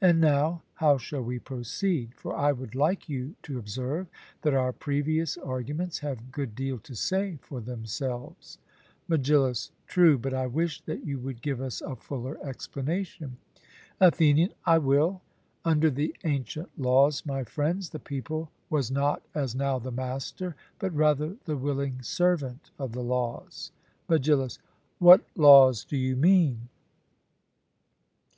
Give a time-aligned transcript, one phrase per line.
[0.00, 2.14] And now, how shall we proceed?
[2.14, 4.06] for I would like you to observe
[4.40, 8.56] that our previous arguments have good deal to say for themselves.
[9.06, 13.36] MEGILLUS: True; but I wish that you would give us a fuller explanation.
[14.00, 15.20] ATHENIAN: I will.
[15.62, 20.96] Under the ancient laws, my friends, the people was not as now the master, but
[20.96, 23.72] rather the willing servant of the laws.
[24.08, 24.58] MEGILLUS:
[25.00, 26.70] What laws do you mean?